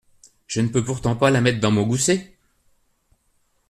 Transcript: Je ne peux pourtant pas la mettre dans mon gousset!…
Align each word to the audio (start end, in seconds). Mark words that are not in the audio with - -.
Je 0.47 0.61
ne 0.61 0.67
peux 0.69 0.83
pourtant 0.83 1.15
pas 1.15 1.29
la 1.29 1.41
mettre 1.41 1.59
dans 1.59 1.69
mon 1.69 1.85
gousset!… 1.85 2.35